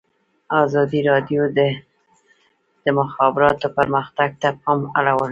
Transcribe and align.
ازادي 0.63 0.99
راډیو 1.09 1.41
د 1.57 1.59
د 2.83 2.85
مخابراتو 2.99 3.67
پرمختګ 3.77 4.29
ته 4.41 4.49
پام 4.63 4.79
اړولی. 4.99 5.29